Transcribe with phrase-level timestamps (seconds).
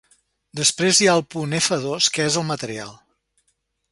[0.59, 2.95] Després hi ha el punt efa dos, que és el material.